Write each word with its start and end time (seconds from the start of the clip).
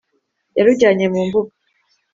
Yarujyanye 0.57 1.05
mu 1.13 1.21
mbuga 1.27 1.53